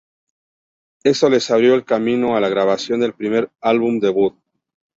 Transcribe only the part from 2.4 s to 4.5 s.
grabación del primer álbum debut.